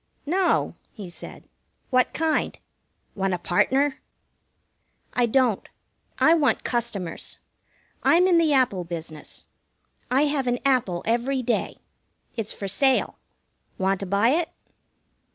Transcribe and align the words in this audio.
"No," 0.25 0.73
he 0.91 1.11
said. 1.11 1.47
"What 1.91 2.11
kind? 2.11 2.57
Want 3.13 3.35
a 3.35 3.37
partner?" 3.37 3.99
"I 5.13 5.27
don't. 5.27 5.69
I 6.17 6.33
want 6.33 6.63
customers. 6.63 7.37
I'm 8.01 8.25
in 8.25 8.39
the 8.39 8.51
Apple 8.51 8.83
business. 8.83 9.45
I 10.09 10.23
have 10.23 10.47
an 10.47 10.57
apple 10.65 11.03
every 11.05 11.43
day. 11.43 11.77
It's 12.35 12.51
for 12.51 12.67
sale. 12.67 13.19
Want 13.77 13.99
to 13.99 14.07
buy 14.07 14.29
it?" 14.29 14.49